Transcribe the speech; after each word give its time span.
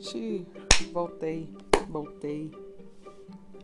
gente, 0.00 0.46
voltei, 0.92 1.48
voltei. 1.88 2.50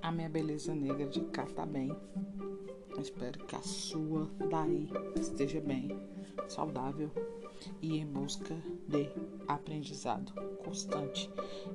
A 0.01 0.11
minha 0.11 0.29
beleza 0.29 0.74
negra 0.74 1.06
de 1.06 1.21
cá 1.27 1.47
tá 1.47 1.65
bem. 1.65 1.95
Espero 2.99 3.38
que 3.45 3.56
a 3.56 3.62
sua 3.62 4.29
daí 4.51 4.88
esteja 5.19 5.60
bem, 5.60 5.97
saudável 6.49 7.10
e 7.81 7.99
em 7.99 8.06
busca 8.06 8.54
de 8.88 9.08
aprendizado 9.47 10.33
constante, 10.65 11.31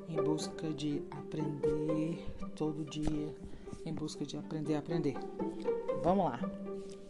em 0.10 0.22
busca 0.22 0.70
de 0.70 1.02
aprender 1.12 2.26
todo 2.56 2.86
dia, 2.86 3.36
em 3.86 3.94
busca 3.94 4.26
de 4.26 4.38
aprender 4.38 4.76
a 4.76 4.80
aprender. 4.80 5.16
Vamos 6.04 6.26
lá. 6.26 6.40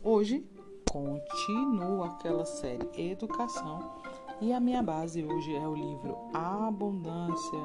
Hoje 0.03 0.45
continuo 0.89 2.03
aquela 2.03 2.45
série 2.45 2.87
Educação 2.95 4.06
e 4.39 4.53
a 4.53 4.59
minha 4.59 4.83
base 4.83 5.23
hoje 5.23 5.55
é 5.55 5.67
o 5.67 5.73
livro 5.73 6.15
A 6.33 6.67
Abundância 6.67 7.59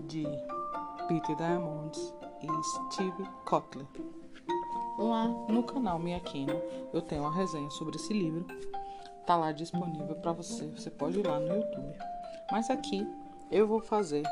de 0.00 0.24
Peter 1.08 1.34
Diamond 1.36 1.98
e 2.42 2.92
Steve 2.92 3.24
Kotler. 3.46 3.86
Lá 4.98 5.28
no 5.48 5.62
canal 5.62 5.98
Miaquino 5.98 6.60
eu 6.92 7.00
tenho 7.00 7.22
uma 7.22 7.34
resenha 7.34 7.70
sobre 7.70 7.96
esse 7.96 8.12
livro. 8.12 8.46
Tá 9.26 9.36
lá 9.36 9.50
disponível 9.52 10.14
para 10.16 10.32
você. 10.32 10.66
Você 10.68 10.90
pode 10.90 11.18
ir 11.18 11.26
lá 11.26 11.40
no 11.40 11.48
YouTube. 11.48 11.96
Mas 12.52 12.68
aqui 12.68 13.06
eu 13.50 13.66
vou 13.66 13.80
fazer 13.80 14.24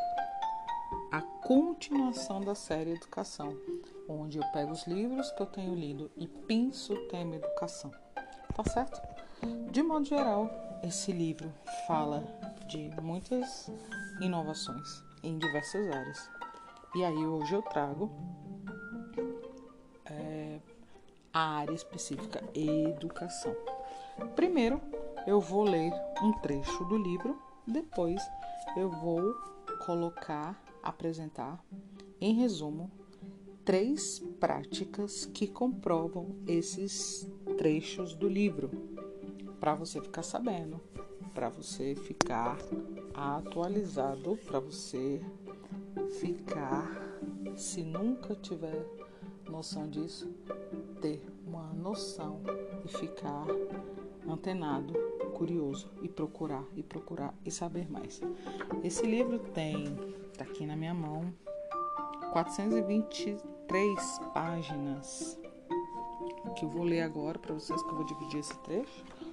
a 1.10 1.22
continuação 1.22 2.40
da 2.40 2.54
série 2.54 2.92
Educação, 2.92 3.56
onde 4.08 4.38
eu 4.38 4.44
pego 4.52 4.72
os 4.72 4.86
livros 4.86 5.30
que 5.32 5.42
eu 5.42 5.46
tenho 5.46 5.74
lido 5.74 6.10
e 6.16 6.28
pinço 6.28 6.92
o 6.92 7.08
tema 7.08 7.36
Educação. 7.36 7.90
Tá 8.54 8.62
certo? 8.64 9.00
De 9.70 9.82
modo 9.82 10.04
geral, 10.04 10.48
esse 10.86 11.12
livro 11.12 11.50
fala 11.86 12.22
de 12.68 12.90
muitas 13.00 13.70
inovações 14.20 15.02
em 15.22 15.38
diversas 15.38 15.90
áreas. 15.90 16.30
E 16.94 17.02
aí 17.02 17.26
hoje 17.26 17.54
eu 17.54 17.62
trago 17.62 18.10
é, 20.04 20.60
a 21.32 21.56
área 21.56 21.72
específica 21.72 22.44
educação. 22.54 23.56
Primeiro 24.36 24.78
eu 25.26 25.40
vou 25.40 25.64
ler 25.64 25.90
um 26.22 26.32
trecho 26.40 26.84
do 26.84 26.98
livro, 26.98 27.40
depois 27.66 28.20
eu 28.76 28.90
vou 28.90 29.34
colocar, 29.86 30.62
apresentar 30.82 31.64
em 32.20 32.34
resumo 32.34 32.90
três 33.64 34.18
práticas 34.38 35.24
que 35.24 35.46
comprovam 35.46 36.36
esses 36.46 37.26
trechos 37.56 38.14
do 38.14 38.28
livro 38.28 38.93
para 39.64 39.74
você 39.74 39.98
ficar 39.98 40.22
sabendo, 40.22 40.78
para 41.32 41.48
você 41.48 41.94
ficar 41.94 42.58
atualizado, 43.14 44.38
para 44.44 44.60
você 44.60 45.22
ficar, 46.20 46.86
se 47.56 47.82
nunca 47.82 48.34
tiver 48.34 48.84
noção 49.48 49.88
disso, 49.88 50.30
ter 51.00 51.26
uma 51.46 51.72
noção 51.72 52.42
e 52.84 52.88
ficar 52.88 53.46
antenado, 54.28 54.92
curioso 55.32 55.90
e 56.02 56.08
procurar 56.10 56.66
e 56.76 56.82
procurar 56.82 57.32
e 57.42 57.50
saber 57.50 57.90
mais. 57.90 58.20
Esse 58.82 59.06
livro 59.06 59.38
tem, 59.38 59.96
tá 60.36 60.44
aqui 60.44 60.66
na 60.66 60.76
minha 60.76 60.92
mão, 60.92 61.32
423 62.34 64.20
páginas 64.34 65.40
que 66.54 66.66
eu 66.66 66.68
vou 66.68 66.84
ler 66.84 67.00
agora 67.00 67.38
para 67.38 67.54
vocês 67.54 67.82
que 67.82 67.88
eu 67.88 67.96
vou 67.96 68.04
dividir 68.04 68.40
esse 68.40 68.56
trecho 68.58 69.23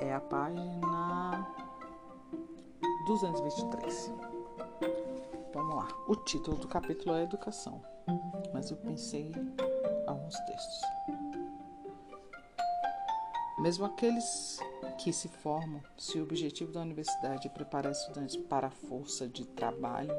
é 0.00 0.12
a 0.12 0.20
página 0.20 1.46
223. 3.06 4.12
Vamos 5.52 5.76
lá. 5.76 5.88
O 6.08 6.16
título 6.16 6.56
do 6.56 6.68
capítulo 6.68 7.14
é 7.14 7.22
Educação, 7.22 7.82
mas 8.52 8.70
eu 8.70 8.76
pensei 8.76 9.32
alguns 10.06 10.38
textos. 10.40 10.80
Mesmo 13.58 13.86
aqueles 13.86 14.60
que 14.98 15.12
se 15.12 15.28
formam, 15.28 15.82
se 15.96 16.18
o 16.18 16.22
objetivo 16.22 16.72
da 16.72 16.80
universidade 16.80 17.48
é 17.48 17.50
preparar 17.50 17.92
estudantes 17.92 18.36
para 18.36 18.66
a 18.66 18.70
força 18.70 19.26
de 19.26 19.46
trabalho, 19.46 20.14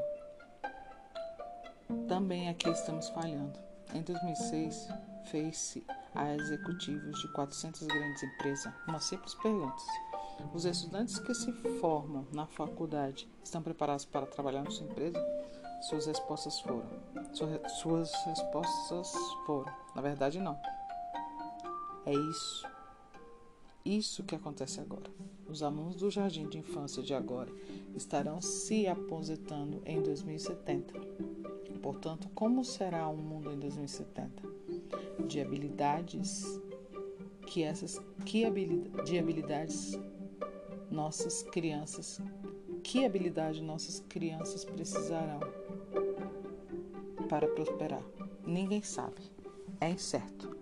também 2.08 2.50
aqui 2.50 2.70
estamos 2.70 3.10
falhando. 3.10 3.60
Em 3.94 4.02
2006, 4.02 4.90
fez-se 5.26 5.86
a 6.18 6.36
executivos 6.36 7.20
de 7.22 7.28
400 7.30 7.86
grandes 7.88 8.24
empresas 8.24 8.74
uma 8.88 9.00
simples 9.00 9.36
pergunta: 9.36 9.84
os 10.54 10.66
estudantes 10.66 11.20
que 11.20 11.34
se 11.34 11.52
formam 11.80 12.28
na 12.34 12.48
faculdade 12.48 13.30
estão 13.44 13.62
preparados 13.62 14.06
para 14.06 14.26
trabalhar 14.26 14.64
na 14.64 14.72
sua 14.72 14.88
empresa? 14.88 15.24
Suas 15.82 16.08
respostas 16.08 16.60
foram. 16.60 16.90
Suas 17.80 18.12
respostas 18.26 19.14
foram. 19.46 19.72
Na 19.96 20.02
verdade, 20.02 20.40
não. 20.40 20.60
É 22.06 22.14
isso. 22.14 22.68
Isso 23.86 24.24
que 24.24 24.36
acontece 24.36 24.80
agora. 24.80 25.10
Os 25.48 25.62
alunos 25.64 25.96
do 25.98 26.10
jardim 26.10 26.48
de 26.50 26.58
infância 26.58 27.02
de 27.02 27.14
agora 27.14 27.52
estarão 27.96 28.42
se 28.42 28.88
aposentando 28.88 29.82
em 29.86 30.02
2070. 30.02 30.94
Portanto, 31.82 32.28
como 32.36 32.66
será 32.66 33.08
o 33.08 33.16
mundo 33.16 33.52
em 33.52 33.60
2070? 33.60 34.44
De 35.26 35.42
habilidades 35.42 36.60
que 37.46 37.64
essas 37.64 38.02
que 38.26 38.46
habilidade, 38.46 39.06
de 39.06 39.18
habilidades 39.18 39.98
nossas 40.90 41.44
crianças 41.44 42.22
que 42.84 43.06
habilidade 43.06 43.62
nossas 43.62 44.00
crianças 44.02 44.66
precisarão 44.66 45.40
para 47.30 47.48
prosperar 47.48 48.04
ninguém 48.46 48.82
sabe 48.82 49.22
é 49.80 49.90
incerto 49.90 50.58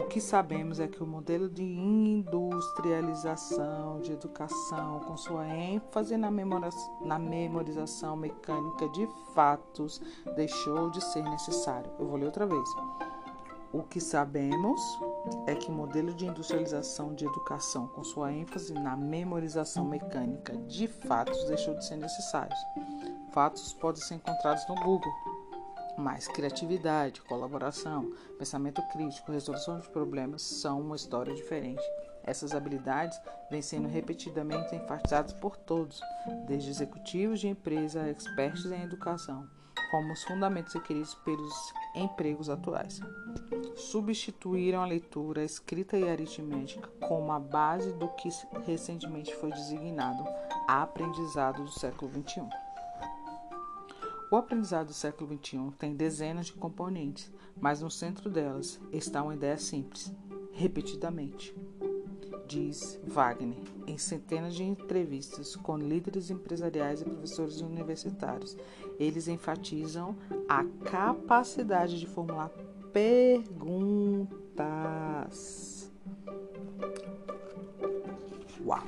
o 0.00 0.06
que 0.06 0.20
sabemos 0.20 0.80
é 0.80 0.88
que 0.88 1.00
o 1.02 1.06
modelo 1.06 1.48
de 1.48 1.62
industrialização 1.62 4.00
de 4.00 4.12
educação, 4.12 5.00
com 5.00 5.14
sua 5.14 5.46
ênfase 5.46 6.16
na, 6.16 6.30
na 7.02 7.18
memorização 7.18 8.16
mecânica 8.16 8.88
de 8.88 9.06
fatos, 9.34 10.00
deixou 10.34 10.88
de 10.90 11.04
ser 11.04 11.22
necessário. 11.24 11.90
Eu 11.98 12.06
vou 12.06 12.16
ler 12.16 12.24
outra 12.24 12.46
vez. 12.46 12.66
O 13.72 13.84
que 13.84 14.00
sabemos 14.00 14.80
é 15.46 15.54
que 15.54 15.70
o 15.70 15.72
modelo 15.72 16.12
de 16.12 16.26
industrialização 16.26 17.14
de 17.14 17.24
educação, 17.24 17.86
com 17.86 18.02
sua 18.02 18.32
ênfase 18.32 18.74
na 18.74 18.96
memorização 18.96 19.84
mecânica 19.84 20.56
de 20.66 20.88
fatos, 20.88 21.44
deixou 21.44 21.74
de 21.74 21.84
ser 21.84 21.94
necessário. 21.94 22.56
Fatos 23.32 23.72
podem 23.74 24.02
ser 24.02 24.16
encontrados 24.16 24.66
no 24.68 24.74
Google, 24.74 25.12
mas 25.96 26.26
criatividade, 26.26 27.22
colaboração, 27.22 28.10
pensamento 28.36 28.82
crítico, 28.88 29.30
resolução 29.30 29.78
de 29.78 29.88
problemas 29.88 30.42
são 30.42 30.80
uma 30.80 30.96
história 30.96 31.32
diferente. 31.32 31.82
Essas 32.24 32.52
habilidades 32.52 33.20
vêm 33.52 33.62
sendo 33.62 33.86
repetidamente 33.86 34.74
enfatizadas 34.74 35.32
por 35.34 35.56
todos, 35.56 36.00
desde 36.48 36.70
executivos 36.70 37.38
de 37.38 37.46
empresa 37.46 38.02
a 38.02 38.10
expertos 38.10 38.66
em 38.66 38.82
educação 38.82 39.48
como 39.90 40.12
os 40.12 40.22
fundamentos 40.22 40.72
requeridos 40.72 41.14
pelos 41.16 41.72
empregos 41.94 42.48
atuais. 42.48 43.00
Substituíram 43.80 44.82
a 44.82 44.86
leitura, 44.86 45.40
a 45.40 45.44
escrita 45.44 45.96
e 45.96 46.06
a 46.06 46.12
aritmética 46.12 46.86
como 47.00 47.32
a 47.32 47.40
base 47.40 47.92
do 47.94 48.08
que 48.08 48.28
recentemente 48.66 49.34
foi 49.34 49.50
designado 49.50 50.22
aprendizado 50.68 51.64
do 51.64 51.70
século 51.70 52.10
XXI. 52.12 52.46
O 54.30 54.36
aprendizado 54.36 54.88
do 54.88 54.92
século 54.92 55.36
XXI 55.36 55.72
tem 55.78 55.94
dezenas 55.94 56.46
de 56.46 56.52
componentes, 56.52 57.32
mas 57.58 57.80
no 57.80 57.90
centro 57.90 58.30
delas 58.30 58.78
está 58.92 59.22
uma 59.22 59.34
ideia 59.34 59.56
simples: 59.56 60.12
repetidamente 60.52 61.56
diz 62.46 63.00
Wagner 63.04 63.62
em 63.86 63.96
centenas 63.96 64.54
de 64.54 64.64
entrevistas 64.64 65.56
com 65.56 65.78
líderes 65.78 66.30
empresariais 66.30 67.00
e 67.00 67.04
professores 67.04 67.60
universitários. 67.60 68.56
Eles 68.98 69.26
enfatizam 69.26 70.16
a 70.48 70.64
capacidade 70.84 71.98
de 71.98 72.06
formular 72.06 72.50
perguntas. 72.92 74.30
Uau! 78.64 78.84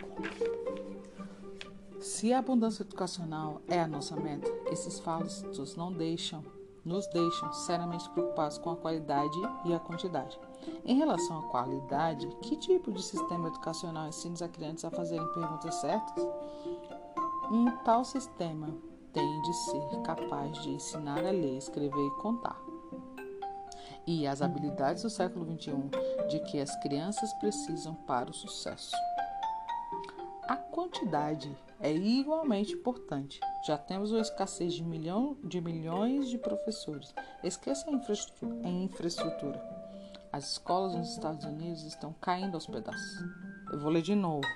Se 2.00 2.32
a 2.32 2.38
abundância 2.38 2.82
educacional 2.82 3.60
é 3.69 3.81
a 3.81 3.87
nossa 3.87 4.16
meta, 4.16 4.50
esses 4.70 4.99
fatos 5.00 5.44
não 5.76 5.93
deixam, 5.93 6.44
nos 6.84 7.06
deixam 7.08 7.52
seriamente 7.52 8.08
preocupados 8.10 8.58
com 8.58 8.70
a 8.70 8.76
qualidade 8.76 9.38
e 9.64 9.72
a 9.72 9.78
quantidade. 9.78 10.38
Em 10.84 10.96
relação 10.96 11.38
à 11.38 11.43
qualidade, 11.49 12.26
que 12.43 12.56
tipo 12.56 12.93
de 12.93 13.02
sistema 13.02 13.49
educacional 13.49 14.08
ensina 14.08 14.34
as 14.34 14.50
crianças 14.50 14.84
a 14.84 14.90
fazerem 14.90 15.26
perguntas 15.32 15.75
certas? 15.76 16.26
Um 17.50 17.70
tal 17.84 18.04
sistema 18.04 18.69
tem 19.12 19.43
de 19.43 19.52
ser 19.52 20.02
capaz 20.02 20.56
de 20.62 20.70
ensinar 20.70 21.19
a 21.19 21.31
ler, 21.31 21.58
escrever 21.58 22.06
e 22.06 22.10
contar. 22.22 22.71
E 24.06 24.26
as 24.26 24.43
habilidades 24.43 25.02
do 25.02 25.10
século 25.10 25.44
XXI 25.44 25.75
de 26.28 26.40
que 26.40 26.60
as 26.60 26.75
crianças 26.82 27.32
precisam 27.34 27.94
para 27.94 28.31
o 28.31 28.34
sucesso. 28.34 28.96
A 30.43 30.56
quantidade 30.56 31.56
é 31.81 31.93
igualmente 31.93 32.75
importante. 32.75 33.40
Já 33.66 33.78
temos 33.78 34.10
uma 34.10 34.20
escassez 34.20 34.75
de, 34.75 34.84
milhão, 34.84 35.37
de 35.44 35.60
milhões 35.60 36.28
de 36.28 36.38
professores. 36.38 37.14
Esqueça 37.44 37.88
a 37.88 37.93
infraestrutura, 37.93 38.54
a 38.64 38.69
infraestrutura. 38.69 39.82
As 40.32 40.52
escolas 40.52 40.94
nos 40.94 41.10
Estados 41.10 41.44
Unidos 41.44 41.84
estão 41.84 42.12
caindo 42.20 42.54
aos 42.54 42.66
pedaços. 42.66 43.25
Eu 43.72 43.81
vou 43.81 43.90
ler 43.90 44.02
de 44.02 44.14
novo. 44.14 44.46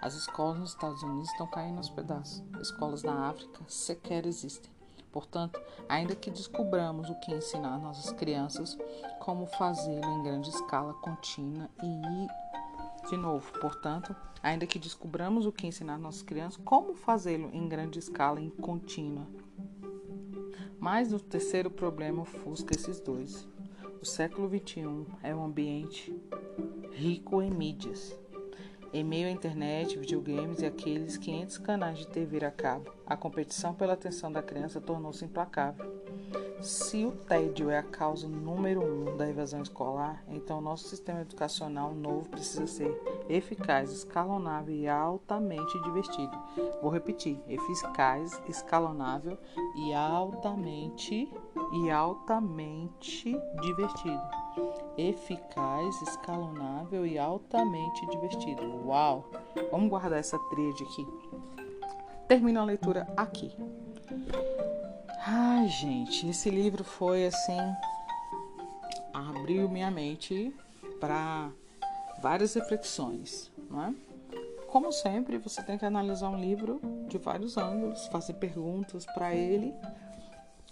As 0.00 0.14
escolas 0.14 0.58
nos 0.58 0.70
Estados 0.70 1.02
Unidos 1.02 1.28
estão 1.30 1.46
caindo 1.46 1.78
aos 1.78 1.90
pedaços. 1.90 2.42
Escolas 2.60 3.02
na 3.02 3.28
África 3.28 3.64
sequer 3.66 4.26
existem. 4.26 4.77
Portanto, 5.12 5.60
ainda 5.88 6.14
que 6.14 6.30
descobramos 6.30 7.08
o 7.10 7.14
que 7.20 7.32
ensinar 7.32 7.78
nossas 7.78 8.12
crianças, 8.12 8.76
como 9.18 9.46
fazê-lo 9.46 10.04
em 10.04 10.22
grande 10.22 10.50
escala 10.50 10.94
contínua 10.94 11.68
e 11.82 13.08
de 13.08 13.16
novo, 13.16 13.50
portanto, 13.58 14.14
ainda 14.42 14.66
que 14.66 14.78
descobramos 14.78 15.46
o 15.46 15.52
que 15.52 15.66
ensinar 15.66 15.98
nossas 15.98 16.22
crianças, 16.22 16.60
como 16.64 16.94
fazê-lo 16.94 17.48
em 17.54 17.66
grande 17.66 17.98
escala 17.98 18.40
e 18.40 18.50
contínua. 18.50 19.26
Mas 20.78 21.12
o 21.12 21.18
terceiro 21.18 21.70
problema 21.70 22.22
ofusca 22.22 22.74
esses 22.74 23.00
dois. 23.00 23.48
O 24.00 24.04
século 24.04 24.48
XXI 24.48 25.06
é 25.22 25.34
um 25.34 25.44
ambiente 25.44 26.14
rico 26.92 27.42
em 27.42 27.50
mídias. 27.50 28.16
Em 28.90 29.04
meio 29.04 29.28
à 29.28 29.30
internet, 29.30 29.98
videogames 29.98 30.60
e 30.60 30.66
aqueles 30.66 31.18
500 31.18 31.58
canais 31.58 31.98
de 31.98 32.06
TV 32.06 32.42
a 32.44 32.50
cabo, 32.50 32.90
a 33.06 33.16
competição 33.16 33.74
pela 33.74 33.92
atenção 33.92 34.32
da 34.32 34.42
criança 34.42 34.80
tornou-se 34.80 35.22
implacável. 35.24 35.86
Se 36.62 37.04
o 37.04 37.12
tédio 37.12 37.70
é 37.70 37.78
a 37.78 37.82
causa 37.82 38.26
número 38.26 38.82
um 38.82 39.16
da 39.16 39.28
evasão 39.28 39.62
escolar, 39.62 40.24
então 40.26 40.60
nosso 40.60 40.88
sistema 40.88 41.20
educacional 41.20 41.94
novo 41.94 42.28
precisa 42.30 42.66
ser 42.66 43.00
eficaz, 43.28 43.92
escalonável 43.92 44.74
e 44.74 44.88
altamente 44.88 45.80
divertido. 45.82 46.36
Vou 46.82 46.90
repetir: 46.90 47.38
eficaz, 47.46 48.42
escalonável 48.48 49.38
e 49.76 49.92
altamente 49.92 51.30
e 51.74 51.90
altamente 51.90 53.38
divertido. 53.60 54.47
Eficaz, 54.96 56.02
escalonável 56.02 57.06
e 57.06 57.18
altamente 57.18 58.06
divertido. 58.06 58.86
Uau! 58.86 59.30
Vamos 59.70 59.88
guardar 59.88 60.18
essa 60.18 60.38
tríade 60.50 60.82
aqui. 60.82 61.06
Termino 62.26 62.60
a 62.60 62.64
leitura 62.64 63.06
aqui. 63.16 63.56
Ai, 65.26 65.68
gente, 65.68 66.28
esse 66.28 66.50
livro 66.50 66.82
foi 66.84 67.26
assim. 67.26 67.58
abriu 69.12 69.68
minha 69.68 69.90
mente 69.90 70.54
para 71.00 71.50
várias 72.20 72.54
reflexões, 72.54 73.50
não 73.70 73.84
é? 73.84 73.94
Como 74.68 74.92
sempre, 74.92 75.38
você 75.38 75.62
tem 75.62 75.78
que 75.78 75.86
analisar 75.86 76.28
um 76.28 76.38
livro 76.38 76.80
de 77.08 77.16
vários 77.16 77.56
ângulos, 77.56 78.06
fazer 78.08 78.34
perguntas 78.34 79.06
para 79.06 79.34
ele 79.34 79.72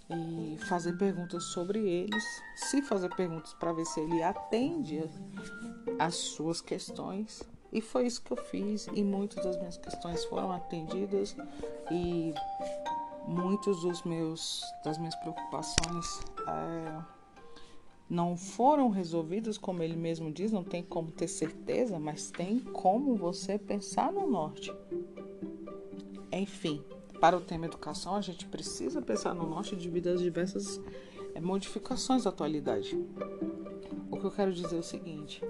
e 0.09 0.57
fazer 0.69 0.93
perguntas 0.93 1.43
sobre 1.45 1.79
eles, 1.79 2.23
se 2.55 2.81
fazer 2.81 3.13
perguntas 3.15 3.53
para 3.53 3.73
ver 3.73 3.85
se 3.85 3.99
ele 3.99 4.23
atende 4.23 5.03
às 5.99 6.15
suas 6.15 6.61
questões. 6.61 7.41
E 7.71 7.81
foi 7.81 8.07
isso 8.07 8.23
que 8.23 8.31
eu 8.31 8.37
fiz 8.37 8.87
e 8.93 9.03
muitas 9.03 9.43
das 9.43 9.57
minhas 9.57 9.77
questões 9.77 10.23
foram 10.25 10.51
atendidas 10.51 11.35
e 11.91 12.33
muitos 13.27 13.81
dos 13.81 14.03
meus 14.03 14.63
das 14.85 14.97
minhas 14.97 15.15
preocupações 15.15 16.21
é, 16.47 17.01
não 18.09 18.37
foram 18.37 18.89
resolvidos 18.89 19.57
como 19.57 19.83
ele 19.83 19.97
mesmo 19.97 20.31
diz 20.31 20.49
não 20.49 20.63
tem 20.63 20.81
como 20.81 21.11
ter 21.11 21.27
certeza 21.27 21.99
mas 21.99 22.31
tem 22.31 22.59
como 22.59 23.17
você 23.17 23.59
pensar 23.59 24.13
no 24.13 24.25
norte 24.25 24.73
enfim 26.31 26.81
para 27.19 27.37
o 27.37 27.41
tema 27.41 27.65
educação 27.65 28.15
a 28.15 28.21
gente 28.21 28.45
precisa 28.47 29.01
pensar 29.01 29.33
no 29.33 29.47
norte 29.47 29.75
devido 29.75 30.07
às 30.07 30.21
diversas 30.21 30.81
é, 31.35 31.41
modificações 31.41 32.23
da 32.23 32.29
atualidade 32.29 32.97
o 34.11 34.17
que 34.17 34.25
eu 34.25 34.31
quero 34.31 34.53
dizer 34.53 34.75
é 34.75 34.79
o 34.79 34.83
seguinte 34.83 35.43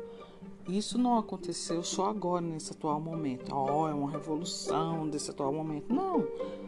isso 0.69 0.97
não 0.97 1.17
aconteceu 1.17 1.81
só 1.81 2.09
agora, 2.09 2.41
nesse 2.41 2.73
atual 2.73 2.99
momento. 2.99 3.55
Oh, 3.55 3.87
é 3.87 3.93
uma 3.93 4.11
revolução 4.11 5.07
desse 5.07 5.31
atual 5.31 5.53
momento. 5.53 5.93
Não. 5.93 6.27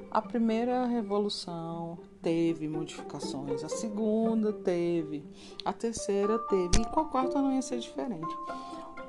A 0.10 0.22
primeira 0.22 0.86
revolução 0.86 2.00
teve 2.22 2.68
modificações, 2.68 3.63
a 3.63 3.69
segunda 3.69 4.51
teve, 4.51 5.24
a 5.63 5.72
terceira 5.72 6.40
teve, 6.40 6.81
e 6.81 6.86
com 6.86 7.01
a 7.01 7.06
quarta 7.06 7.42
não 7.42 7.51
ia 7.51 7.62
ser 7.62 7.80
diferente. 7.80 8.36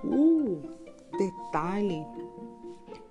O 0.05 0.61
detalhe 1.17 2.05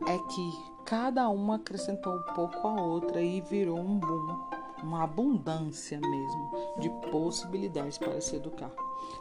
é 0.06 0.18
que 0.18 0.69
cada 0.90 1.30
uma 1.30 1.58
acrescentou 1.58 2.16
um 2.16 2.34
pouco 2.34 2.68
a 2.68 2.82
outra 2.82 3.22
e 3.22 3.42
virou 3.42 3.78
um 3.78 4.00
boom, 4.00 4.50
uma 4.82 5.04
abundância 5.04 6.00
mesmo 6.00 6.52
de 6.80 6.90
possibilidades 7.12 8.00
para 8.00 8.20
se 8.20 8.38
educar. 8.38 8.72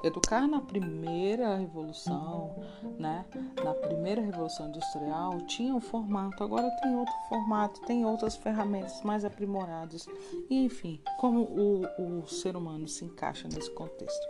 Educar 0.03 0.49
na 0.49 0.63
primeira 0.63 1.57
revolução, 1.57 2.55
né? 2.99 3.27
Na 3.63 3.75
primeira 3.75 4.23
revolução 4.23 4.69
industrial 4.69 5.43
tinha 5.43 5.75
um 5.75 5.81
formato, 5.81 6.43
agora 6.43 6.71
tem 6.83 6.97
outro 6.97 7.15
formato, 7.29 7.81
tem 7.83 8.03
outras 8.03 8.35
ferramentas 8.35 9.03
mais 9.03 9.23
aprimoradas. 9.23 10.07
Enfim, 10.49 11.03
como 11.19 11.43
o, 11.43 12.21
o 12.21 12.27
ser 12.27 12.57
humano 12.57 12.89
se 12.89 13.05
encaixa 13.05 13.47
nesse 13.47 13.71
contexto? 13.73 14.27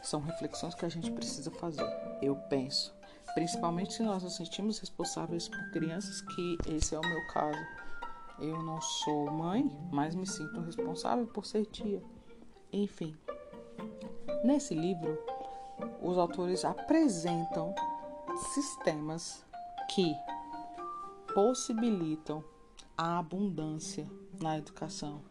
São 0.00 0.20
reflexões 0.20 0.74
que 0.74 0.86
a 0.86 0.88
gente 0.88 1.10
precisa 1.10 1.50
fazer, 1.50 1.86
eu 2.22 2.36
penso. 2.48 2.94
Principalmente 3.34 3.94
se 3.94 4.02
nós 4.02 4.22
nos 4.22 4.36
sentimos 4.36 4.78
responsáveis 4.78 5.48
por 5.48 5.70
crianças, 5.72 6.20
que 6.20 6.56
esse 6.68 6.94
é 6.94 6.98
o 6.98 7.06
meu 7.06 7.26
caso. 7.28 7.58
Eu 8.38 8.62
não 8.62 8.80
sou 8.80 9.30
mãe, 9.30 9.70
mas 9.92 10.14
me 10.14 10.26
sinto 10.26 10.60
responsável 10.60 11.26
por 11.26 11.44
ser 11.44 11.66
tia. 11.66 12.02
Enfim, 12.72 13.16
Nesse 14.44 14.74
livro, 14.74 15.18
os 16.02 16.18
autores 16.18 16.66
apresentam 16.66 17.74
sistemas 18.52 19.42
que 19.94 20.14
possibilitam 21.34 22.44
a 22.94 23.18
abundância 23.18 24.06
na 24.42 24.58
educação, 24.58 25.22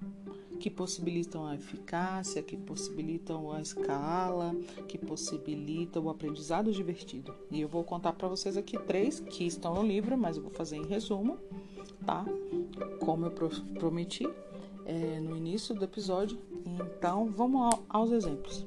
que 0.63 0.69
possibilitam 0.69 1.45
a 1.45 1.55
eficácia, 1.55 2.41
que 2.41 2.55
possibilitam 2.55 3.51
a 3.51 3.59
escala, 3.59 4.55
que 4.87 4.97
possibilitam 4.97 6.05
o 6.05 6.09
aprendizado 6.09 6.71
divertido. 6.71 7.35
E 7.51 7.59
eu 7.59 7.67
vou 7.67 7.83
contar 7.83 8.13
para 8.13 8.29
vocês 8.29 8.55
aqui 8.55 8.79
três 8.79 9.19
que 9.19 9.45
estão 9.45 9.73
no 9.73 9.83
livro, 9.83 10.17
mas 10.17 10.37
eu 10.37 10.41
vou 10.41 10.51
fazer 10.51 10.77
em 10.77 10.85
resumo, 10.85 11.37
tá? 12.05 12.23
Como 13.01 13.25
eu 13.25 13.31
prometi 13.77 14.25
é, 14.85 15.19
no 15.19 15.35
início 15.35 15.75
do 15.75 15.83
episódio. 15.83 16.39
Então, 16.65 17.25
vamos 17.25 17.77
aos 17.89 18.11
exemplos. 18.11 18.65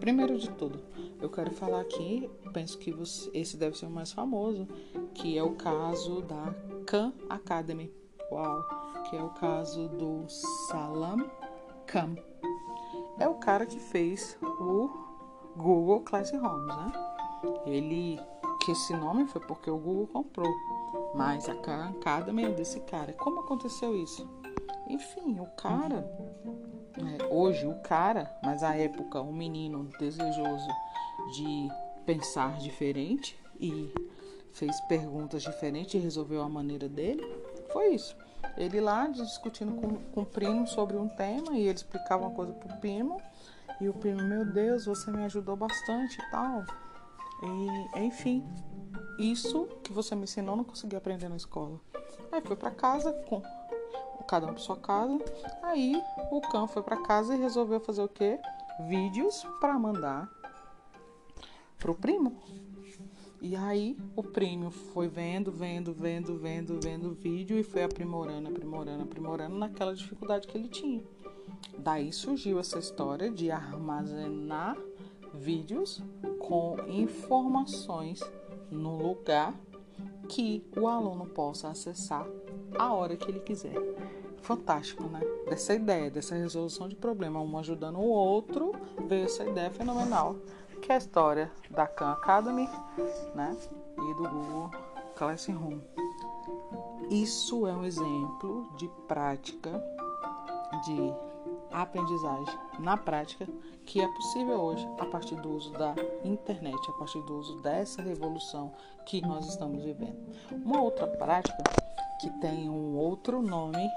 Primeiro 0.00 0.36
de 0.36 0.50
tudo, 0.50 0.80
eu 1.22 1.30
quero 1.30 1.52
falar 1.52 1.82
aqui, 1.82 2.28
penso 2.52 2.76
que 2.78 2.90
você, 2.90 3.30
esse 3.32 3.56
deve 3.56 3.78
ser 3.78 3.86
o 3.86 3.90
mais 3.90 4.10
famoso, 4.10 4.66
que 5.14 5.38
é 5.38 5.42
o 5.44 5.52
caso 5.52 6.20
da 6.22 6.52
Khan 6.84 7.12
Academy. 7.30 7.92
Uau! 8.28 8.75
Que 9.08 9.16
é 9.16 9.22
o 9.22 9.30
caso 9.30 9.88
do 9.88 10.28
Salam 10.68 11.30
Khan. 11.86 12.16
É 13.18 13.28
o 13.28 13.34
cara 13.34 13.64
que 13.64 13.78
fez 13.78 14.38
o 14.42 14.90
Google 15.56 16.00
Classrooms, 16.00 16.66
né? 16.66 16.92
Ele, 17.64 18.20
que 18.62 18.72
esse 18.72 18.94
nome 18.94 19.26
foi 19.26 19.40
porque 19.42 19.70
o 19.70 19.78
Google 19.78 20.06
comprou, 20.08 20.52
mas 21.14 21.48
a 21.48 21.52
é 21.52 22.50
desse 22.50 22.80
cara. 22.80 23.12
Como 23.12 23.40
aconteceu 23.40 23.96
isso? 23.96 24.28
Enfim, 24.88 25.38
o 25.40 25.46
cara 25.56 26.04
é, 26.98 27.26
hoje 27.30 27.66
o 27.66 27.74
cara, 27.82 28.34
mas 28.42 28.62
à 28.62 28.74
época 28.74 29.20
um 29.20 29.32
menino 29.32 29.88
desejoso 29.98 30.68
de 31.34 31.68
pensar 32.06 32.58
diferente 32.58 33.38
e 33.60 33.92
fez 34.52 34.80
perguntas 34.82 35.42
diferentes 35.42 35.94
e 35.94 35.98
resolveu 35.98 36.40
a 36.42 36.48
maneira 36.48 36.88
dele, 36.88 37.22
foi 37.72 37.94
isso. 37.94 38.16
Ele 38.56 38.80
lá 38.80 39.06
discutindo 39.06 39.72
com, 39.80 39.96
com 40.12 40.22
o 40.22 40.26
primo 40.26 40.66
sobre 40.66 40.96
um 40.96 41.08
tema 41.08 41.52
e 41.52 41.62
ele 41.62 41.76
explicava 41.76 42.22
uma 42.22 42.34
coisa 42.34 42.52
pro 42.52 42.76
primo 42.76 43.20
e 43.80 43.88
o 43.88 43.94
primo, 43.94 44.22
meu 44.22 44.44
Deus, 44.44 44.86
você 44.86 45.10
me 45.10 45.24
ajudou 45.24 45.56
bastante 45.56 46.18
e 46.18 46.30
tal. 46.30 46.64
E, 47.42 48.00
enfim, 48.00 48.46
isso 49.18 49.66
que 49.82 49.92
você 49.92 50.14
me 50.14 50.24
ensinou 50.24 50.56
não 50.56 50.64
consegui 50.64 50.96
aprender 50.96 51.28
na 51.28 51.36
escola. 51.36 51.78
Aí 52.32 52.40
foi 52.40 52.56
para 52.56 52.70
casa 52.70 53.12
com 53.28 53.42
cada 54.26 54.46
um 54.46 54.50
para 54.50 54.58
sua 54.58 54.76
casa. 54.76 55.18
Aí 55.62 56.02
o 56.30 56.40
cão 56.40 56.66
foi 56.66 56.82
para 56.82 56.96
casa 57.02 57.34
e 57.34 57.38
resolveu 57.38 57.80
fazer 57.80 58.02
o 58.02 58.08
quê? 58.08 58.40
Vídeos 58.88 59.46
para 59.60 59.78
mandar 59.78 60.28
pro 61.78 61.94
primo. 61.94 62.42
E 63.40 63.54
aí 63.54 63.96
o 64.14 64.22
primo 64.22 64.70
foi 64.70 65.08
vendo, 65.08 65.52
vendo, 65.52 65.92
vendo, 65.92 66.38
vendo, 66.38 66.80
vendo 66.82 67.10
o 67.10 67.14
vídeo 67.14 67.58
e 67.58 67.62
foi 67.62 67.82
aprimorando, 67.82 68.48
aprimorando, 68.48 69.02
aprimorando 69.02 69.56
naquela 69.56 69.94
dificuldade 69.94 70.46
que 70.46 70.56
ele 70.56 70.68
tinha. 70.68 71.02
Daí 71.78 72.12
surgiu 72.12 72.58
essa 72.58 72.78
história 72.78 73.30
de 73.30 73.50
armazenar 73.50 74.76
vídeos 75.34 76.02
com 76.38 76.76
informações 76.88 78.20
no 78.70 78.96
lugar 78.96 79.54
que 80.28 80.64
o 80.76 80.88
aluno 80.88 81.26
possa 81.26 81.68
acessar 81.68 82.26
a 82.78 82.92
hora 82.92 83.16
que 83.16 83.30
ele 83.30 83.40
quiser. 83.40 83.74
Fantástico, 84.42 85.04
né? 85.04 85.20
Dessa 85.48 85.74
ideia, 85.74 86.10
dessa 86.10 86.34
resolução 86.34 86.88
de 86.88 86.96
problema, 86.96 87.40
um 87.40 87.58
ajudando 87.58 87.98
o 87.98 88.08
outro, 88.08 88.72
veio 89.06 89.24
essa 89.24 89.44
ideia 89.44 89.70
fenomenal, 89.70 90.36
que 90.80 90.92
é 90.92 90.94
a 90.94 90.98
história 90.98 91.50
da 91.70 91.86
Khan 91.86 92.12
Academy, 92.12 92.68
né? 93.34 93.56
E 93.98 94.14
do 94.14 94.28
Google 94.28 94.70
Classroom. 95.16 95.80
Isso 97.10 97.66
é 97.66 97.72
um 97.72 97.84
exemplo 97.84 98.68
de 98.76 98.88
prática 99.08 99.82
de 100.84 101.14
aprendizagem 101.72 102.58
na 102.78 102.96
prática 102.96 103.46
que 103.84 104.00
é 104.00 104.08
possível 104.08 104.60
hoje 104.60 104.86
a 104.98 105.06
partir 105.06 105.36
do 105.36 105.50
uso 105.50 105.72
da 105.72 105.94
internet, 106.24 106.78
a 106.90 106.92
partir 106.94 107.22
do 107.22 107.38
uso 107.38 107.60
dessa 107.62 108.02
revolução 108.02 108.72
que 109.04 109.20
nós 109.20 109.46
estamos 109.46 109.84
vivendo. 109.84 110.18
Uma 110.50 110.80
outra 110.80 111.06
prática 111.06 111.62
que 112.20 112.30
tem 112.40 112.68
um 112.68 112.96
outro 112.96 113.40
nome 113.40 113.88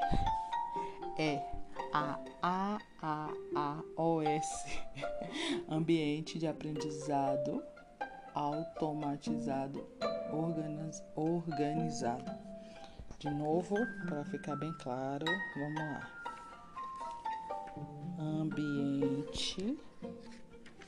é 1.17 1.41
a 1.93 2.19
AAAOS 3.01 4.45
Ambiente 5.69 6.39
de 6.39 6.47
Aprendizado 6.47 7.63
Automatizado 8.33 9.87
Organizado. 11.15 12.31
De 13.19 13.29
novo, 13.29 13.75
para 14.07 14.23
ficar 14.25 14.55
bem 14.55 14.73
claro, 14.79 15.25
vamos 15.55 15.79
lá 15.79 16.19
ambiente 18.19 19.77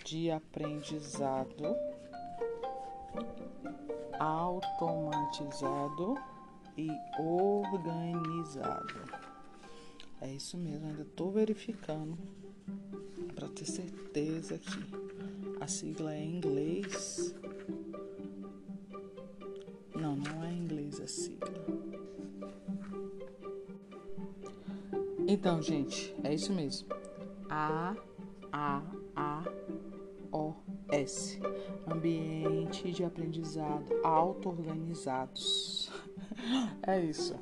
de 0.05 0.31
aprendizado 0.31 1.75
automatizado 4.19 6.15
e 6.77 6.89
organizado. 7.19 7.81
É 10.21 10.31
isso 10.31 10.55
mesmo, 10.55 10.87
ainda 10.87 11.01
estou 11.01 11.31
verificando 11.31 12.15
para 13.33 13.49
ter 13.49 13.65
certeza 13.65 14.59
que 14.59 14.79
a 15.59 15.65
sigla 15.65 16.13
é 16.13 16.19
em 16.19 16.35
inglês. 16.37 17.33
Não, 19.95 20.15
não 20.15 20.43
é 20.43 20.51
em 20.53 20.59
inglês 20.59 21.01
a 21.01 21.07
sigla. 21.07 21.51
Então, 25.27 25.59
gente, 25.61 26.15
é 26.23 26.33
isso 26.33 26.53
mesmo. 26.53 26.89
A 27.49 27.95
A 28.51 28.83
A 29.15 29.43
O 30.31 30.53
S. 30.91 31.39
Ambiente 31.89 32.91
de 32.91 33.03
aprendizado 33.03 33.91
auto-organizados. 34.03 35.80
É 36.83 36.99
isso. 36.99 37.35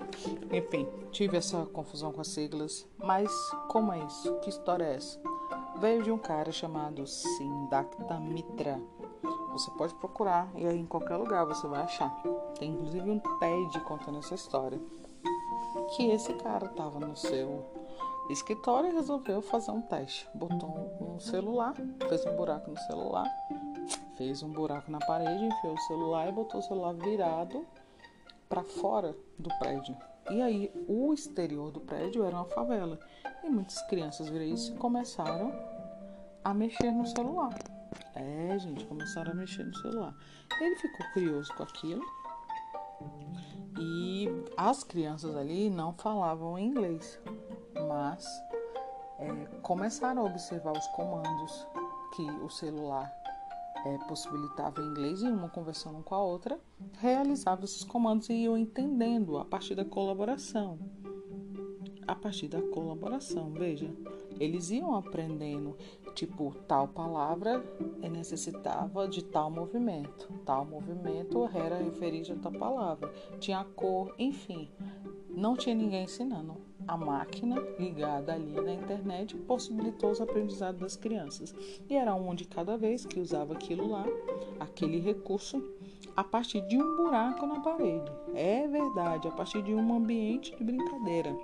Enfim, 0.51 0.88
tive 1.12 1.38
essa 1.38 1.65
confusão 1.65 2.12
com 2.12 2.22
as 2.22 2.27
siglas, 2.27 2.88
mas 2.98 3.32
como 3.68 3.94
é 3.94 4.00
isso? 4.06 4.34
Que 4.39 4.50
história 4.50 4.84
é 4.84 4.96
essa? 4.96 5.20
Veio 5.79 6.03
de 6.03 6.12
um 6.12 6.18
cara 6.18 6.51
chamado 6.51 7.06
Sindakta 7.08 8.20
Mitra. 8.20 8.79
Você 9.51 9.72
pode 9.72 9.94
procurar 9.96 10.51
e 10.56 10.68
aí 10.68 10.77
em 10.77 10.86
qualquer 10.86 11.15
lugar 11.15 11.46
você 11.46 11.68
vai 11.68 11.82
achar. 11.82 12.10
Tem 12.58 12.72
inclusive 12.72 13.10
um 13.10 13.20
TED 13.20 13.79
contando 13.82 14.20
essa 14.20 14.36
história. 14.36 14.79
Que 15.96 16.10
esse 16.12 16.34
cara 16.34 16.68
tava 16.70 17.00
no 17.00 17.15
seu 17.15 17.65
escritório 18.29 18.89
e 18.89 18.94
resolveu 18.94 19.41
fazer 19.41 19.72
um 19.72 19.82
teste. 19.82 20.27
Botou 20.36 20.70
um 21.01 21.20
celular, 21.20 21.74
fez 22.08 22.25
um 22.25 22.36
buraco 22.36 22.72
no 22.72 22.77
celular, 22.77 23.27
fez 24.18 24.44
um 24.44 24.50
buraco 24.50 24.91
na 24.91 25.00
parede, 25.00 25.46
enfiou 25.46 25.74
o 25.74 25.82
celular 25.82 26.27
e 26.27 26.32
botou 26.32 26.60
o 26.60 26.63
celular 26.63 26.94
virado 26.94 27.65
para 28.50 28.63
fora 28.63 29.15
do 29.38 29.50
prédio. 29.60 29.96
E 30.29 30.41
aí, 30.41 30.72
o 30.88 31.13
exterior 31.13 31.72
do 31.72 31.79
prédio 31.79 32.25
era 32.25 32.36
uma 32.36 32.46
favela. 32.46 33.00
E 33.44 33.50
muitas 33.50 33.82
crianças 33.84 34.27
viram 34.27 34.46
isso 34.46 34.74
e 34.74 34.77
começaram 34.77 35.53
a 36.44 36.53
mexer 36.53 36.91
no 36.91 37.06
celular. 37.06 37.58
É, 38.15 38.60
gente, 38.60 38.86
começaram 38.86 39.32
a 39.32 39.36
mexer 39.36 39.63
no 39.63 39.75
celular. 39.75 40.13
Ele 40.60 40.75
ficou 40.75 41.06
curioso 41.13 41.53
com 41.56 41.63
aquilo. 41.63 42.03
E 43.79 44.27
as 44.58 44.84
crianças 44.84 45.36
ali 45.36 45.70
não 45.70 45.94
falavam 45.94 46.60
inglês 46.60 47.20
mas 47.88 48.25
é, 49.20 49.32
começaram 49.62 50.24
a 50.24 50.25
observar 50.25 50.77
os 50.77 50.88
comandos 50.88 51.68
que 52.15 52.24
o 52.24 52.50
celular 52.50 53.12
é, 53.86 53.98
possibilitava 54.07 54.81
em 54.81 54.86
inglês 54.86 55.21
e 55.21 55.27
uma 55.27 55.50
conversando 55.50 56.03
com 56.03 56.15
a 56.15 56.24
outra, 56.24 56.59
realizava 57.00 57.65
esses 57.65 57.83
comandos 57.83 58.29
e 58.29 58.33
iam 58.33 58.57
entendendo 58.57 59.38
a 59.38 59.45
partir 59.45 59.75
da 59.75 59.86
colaboração. 59.86 60.79
A 62.07 62.15
partir 62.15 62.48
da 62.48 62.62
colaboração, 62.62 63.51
veja, 63.51 63.93
eles 64.39 64.71
iam 64.71 64.95
aprendendo, 64.95 65.77
tipo, 66.15 66.53
tal 66.67 66.88
palavra 66.88 67.63
necessitava 68.12 69.07
de 69.07 69.24
tal 69.24 69.51
movimento, 69.51 70.27
tal 70.43 70.65
movimento 70.65 71.48
era 71.53 71.77
referir 71.77 72.31
a 72.31 72.36
tal 72.36 72.51
palavra, 72.51 73.13
tinha 73.39 73.63
cor, 73.63 74.13
enfim, 74.17 74.71
não 75.29 75.55
tinha 75.55 75.75
ninguém 75.75 76.05
ensinando 76.05 76.68
a 76.89 76.98
máquina 76.98 77.55
ligada 77.77 78.34
ali 78.34 78.60
na 78.60 78.74
internet 78.74 79.38
possibilitou 79.38 80.10
os 80.10 80.19
aprendizados 80.19 80.81
das 80.81 80.96
crianças. 80.96 81.53
E 81.88 81.96
era 81.96 82.15
um 82.15 82.34
de 82.34 82.46
cada 82.46 82.75
vez 82.77 83.05
que 83.05 83.19
usava 83.19 83.53
aquilo 83.53 83.91
lá, 83.91 84.05
aquele 84.60 85.00
recurso, 85.00 85.63
a 86.15 86.24
partir 86.24 86.62
de 86.62 86.81
um 86.81 86.98
buraco 86.98 87.46
na 87.46 87.60
parede. 87.60 88.12
É 88.34 88.67
verdade, 88.67 89.27
a 89.27 89.31
partir 89.31 89.62
de 89.62 89.72
um 89.72 89.93
ambiente 89.93 90.55
de 90.55 90.63
brincadeira. 90.63 91.38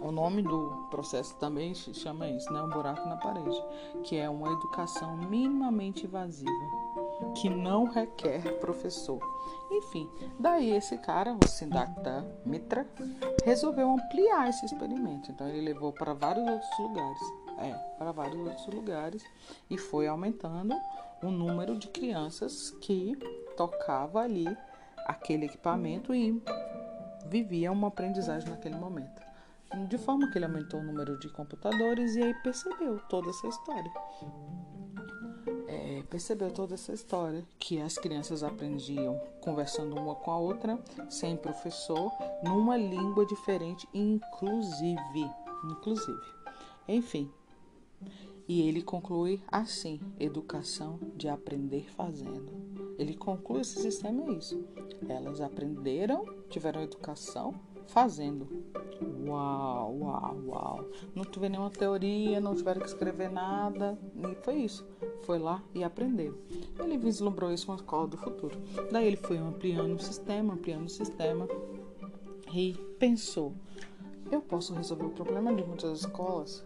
O 0.00 0.10
nome 0.10 0.40
do 0.40 0.86
processo 0.90 1.36
também 1.36 1.74
se 1.74 1.92
chama 1.92 2.26
isso, 2.26 2.50
né? 2.50 2.62
Um 2.62 2.70
buraco 2.70 3.06
na 3.06 3.16
parede, 3.16 3.62
que 4.04 4.16
é 4.16 4.28
uma 4.28 4.52
educação 4.52 5.18
minimamente 5.18 6.06
invasiva, 6.06 6.50
que 7.34 7.48
não 7.48 7.84
requer 7.84 8.58
professor. 8.58 9.20
Enfim, 9.70 10.08
daí 10.38 10.70
esse 10.70 10.96
cara, 10.98 11.34
o 11.34 11.48
Sindakta 11.48 12.24
Mitra, 12.44 12.86
resolveu 13.44 13.90
ampliar 13.90 14.48
esse 14.48 14.64
experimento. 14.64 15.30
Então 15.30 15.48
ele 15.48 15.60
levou 15.60 15.92
para 15.92 16.12
vários 16.14 16.46
outros 16.46 16.78
lugares. 16.78 17.20
É, 17.58 17.72
para 17.96 18.12
vários 18.12 18.38
outros 18.38 18.66
lugares 18.66 19.24
e 19.70 19.78
foi 19.78 20.06
aumentando 20.06 20.74
o 21.22 21.30
número 21.30 21.78
de 21.78 21.88
crianças 21.88 22.70
que 22.82 23.16
tocava 23.56 24.20
ali 24.20 24.46
aquele 25.06 25.46
equipamento 25.46 26.14
e 26.14 26.42
vivia 27.26 27.72
uma 27.72 27.88
aprendizagem 27.88 28.50
naquele 28.50 28.76
momento. 28.76 29.22
De 29.88 29.96
forma 29.96 30.30
que 30.30 30.36
ele 30.36 30.44
aumentou 30.44 30.80
o 30.80 30.82
número 30.82 31.18
de 31.18 31.30
computadores 31.30 32.14
e 32.14 32.22
aí 32.22 32.34
percebeu 32.42 33.00
toda 33.08 33.30
essa 33.30 33.48
história 33.48 33.90
percebeu 36.06 36.50
toda 36.50 36.74
essa 36.74 36.92
história, 36.92 37.44
que 37.58 37.80
as 37.80 37.98
crianças 37.98 38.42
aprendiam 38.42 39.20
conversando 39.40 39.96
uma 39.96 40.14
com 40.14 40.30
a 40.30 40.38
outra, 40.38 40.78
sem 41.10 41.36
professor, 41.36 42.10
numa 42.42 42.76
língua 42.76 43.26
diferente, 43.26 43.88
inclusive, 43.92 45.30
inclusive. 45.70 46.36
Enfim. 46.88 47.30
E 48.48 48.62
ele 48.68 48.82
conclui 48.82 49.42
assim: 49.48 50.00
educação 50.18 50.98
de 51.16 51.28
aprender 51.28 51.90
fazendo. 51.90 52.52
Ele 52.98 53.14
conclui 53.14 53.60
esse 53.60 53.80
sistema 53.80 54.24
é 54.30 54.32
isso. 54.32 54.64
Elas 55.08 55.40
aprenderam, 55.40 56.24
tiveram 56.48 56.80
educação 56.82 57.54
fazendo. 57.88 58.48
Uau, 59.26 59.96
uau, 59.98 60.36
uau. 60.46 60.90
Não 61.14 61.24
tive 61.24 61.48
nenhuma 61.48 61.70
teoria, 61.70 62.40
não 62.40 62.54
tiveram 62.54 62.80
que 62.80 62.88
escrever 62.88 63.30
nada. 63.30 63.98
E 64.16 64.34
foi 64.44 64.56
isso. 64.56 64.86
Foi 65.22 65.38
lá 65.38 65.62
e 65.74 65.82
aprendeu. 65.82 66.38
Ele 66.78 66.96
vislumbrou 66.96 67.52
isso 67.52 67.66
com 67.66 67.72
a 67.72 67.76
escola 67.76 68.06
do 68.06 68.16
futuro. 68.16 68.56
Daí 68.90 69.06
ele 69.06 69.16
foi 69.16 69.38
ampliando 69.38 69.94
o 69.94 69.98
sistema, 69.98 70.54
ampliando 70.54 70.86
o 70.86 70.90
sistema. 70.90 71.48
E 72.52 72.74
pensou: 72.98 73.52
eu 74.30 74.40
posso 74.40 74.74
resolver 74.74 75.06
o 75.06 75.10
problema 75.10 75.54
de 75.54 75.64
muitas 75.64 76.00
escolas? 76.00 76.64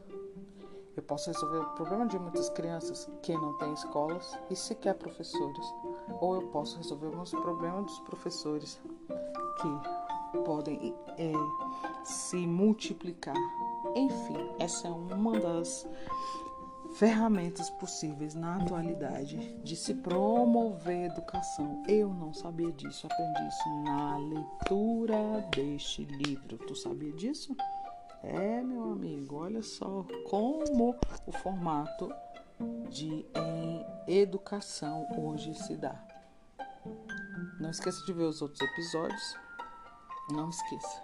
Eu 0.97 1.03
posso 1.03 1.31
resolver 1.31 1.59
o 1.59 1.71
problema 1.71 2.07
de 2.07 2.19
muitas 2.19 2.49
crianças 2.51 3.09
que 3.23 3.33
não 3.33 3.53
têm 3.59 3.73
escolas 3.73 4.37
e 4.51 4.57
sequer 4.57 4.95
professores. 4.95 5.75
Ou 6.21 6.37
eu 6.37 6.49
posso 6.49 6.79
resolver 6.79 7.09
os 7.09 7.31
problemas 7.31 7.85
dos 7.85 8.01
professores 8.01 8.81
que 9.61 10.39
podem 10.45 10.95
é, 11.19 11.33
se 12.03 12.47
multiplicar. 12.47 13.37
Enfim, 13.95 14.37
essa 14.59 14.89
é 14.89 14.91
uma 14.91 15.39
das 15.39 15.87
ferramentas 16.95 17.71
possíveis 17.71 18.35
na 18.35 18.57
atualidade 18.57 19.55
de 19.63 19.77
se 19.77 19.95
promover 19.95 21.07
educação. 21.07 21.83
Eu 21.87 22.13
não 22.13 22.33
sabia 22.33 22.71
disso, 22.73 23.07
aprendi 23.07 23.49
isso 23.49 23.69
na 23.85 24.19
leitura 24.19 25.49
deste 25.55 26.05
livro. 26.05 26.59
Tu 26.59 26.75
sabia 26.75 27.13
disso? 27.13 27.57
É, 28.23 28.61
meu 28.63 28.93
amigo, 28.93 29.37
olha 29.37 29.63
só 29.63 30.05
como 30.29 30.95
o 31.27 31.33
formato 31.33 32.13
de 32.91 33.25
educação 34.07 35.07
hoje 35.17 35.55
se 35.55 35.77
dá. 35.77 36.07
Não 37.59 37.71
esqueça 37.71 38.05
de 38.05 38.13
ver 38.13 38.25
os 38.25 38.43
outros 38.43 38.61
episódios. 38.61 39.37
Não 40.31 40.51
esqueça. 40.51 41.03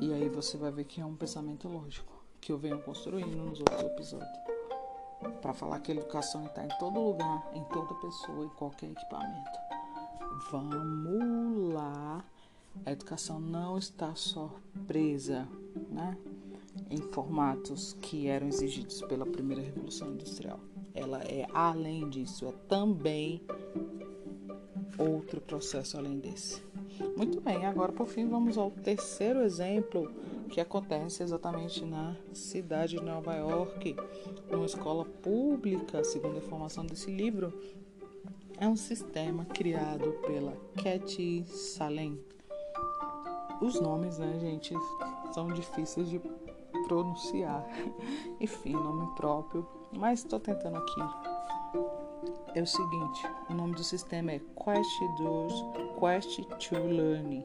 E 0.00 0.12
aí 0.12 0.28
você 0.28 0.56
vai 0.56 0.70
ver 0.70 0.84
que 0.84 1.00
é 1.00 1.04
um 1.04 1.16
pensamento 1.16 1.68
lógico 1.68 2.24
que 2.40 2.52
eu 2.52 2.58
venho 2.58 2.80
construindo 2.82 3.36
nos 3.36 3.58
outros 3.60 3.82
episódios. 3.82 4.45
Para 5.40 5.52
falar 5.52 5.80
que 5.80 5.92
a 5.92 5.94
educação 5.94 6.46
está 6.46 6.64
em 6.64 6.78
todo 6.78 7.00
lugar, 7.00 7.50
em 7.54 7.62
toda 7.64 7.94
pessoa, 7.94 8.44
em 8.44 8.48
qualquer 8.50 8.90
equipamento. 8.90 9.58
Vamos 10.50 11.72
lá. 11.74 12.24
A 12.84 12.92
educação 12.92 13.40
não 13.40 13.78
está 13.78 14.14
só 14.14 14.50
presa, 14.86 15.48
né? 15.90 16.16
em 16.90 16.98
formatos 16.98 17.96
que 18.00 18.28
eram 18.28 18.48
exigidos 18.48 19.02
pela 19.02 19.26
primeira 19.26 19.62
revolução 19.62 20.12
industrial. 20.12 20.60
Ela 20.94 21.22
é 21.22 21.46
além 21.52 22.08
disso, 22.08 22.46
é 22.46 22.52
também 22.68 23.40
outro 24.98 25.40
processo 25.40 25.98
além 25.98 26.18
desse. 26.18 26.62
Muito 27.16 27.40
bem, 27.40 27.66
agora 27.66 27.92
por 27.92 28.06
fim 28.06 28.26
vamos 28.28 28.56
ao 28.56 28.70
terceiro 28.70 29.40
exemplo 29.40 30.10
que 30.46 30.60
acontece 30.60 31.22
exatamente 31.22 31.84
na 31.84 32.16
cidade 32.32 32.96
de 32.96 33.02
Nova 33.02 33.34
York, 33.34 33.96
numa 34.50 34.66
escola 34.66 35.04
pública, 35.04 36.02
segundo 36.04 36.36
a 36.36 36.38
informação 36.38 36.84
desse 36.84 37.10
livro. 37.10 37.52
É 38.58 38.66
um 38.66 38.76
sistema 38.76 39.44
criado 39.44 40.12
pela 40.26 40.56
Cathy 40.82 41.44
Salem. 41.46 42.18
Os 43.60 43.80
nomes, 43.80 44.18
né, 44.18 44.38
gente, 44.40 44.74
são 45.32 45.48
difíceis 45.48 46.08
de 46.08 46.20
pronunciar. 46.86 47.66
Enfim, 48.40 48.72
nome 48.72 49.14
próprio, 49.14 49.66
mas 49.92 50.20
estou 50.20 50.40
tentando 50.40 50.78
aqui. 50.78 51.00
É 52.54 52.62
o 52.62 52.66
seguinte, 52.66 53.28
o 53.50 53.54
nome 53.54 53.74
do 53.74 53.84
sistema 53.84 54.32
é 54.32 54.38
Quest, 54.38 55.18
doors, 55.18 55.54
Quest 56.00 56.40
to 56.66 56.76
Learn. 56.76 57.44